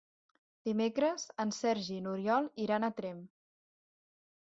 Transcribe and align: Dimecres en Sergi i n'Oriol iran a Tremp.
Dimecres 0.69 1.27
en 1.45 1.53
Sergi 1.59 1.99
i 1.99 2.01
n'Oriol 2.09 2.51
iran 2.67 2.89
a 2.89 2.93
Tremp. 3.01 3.25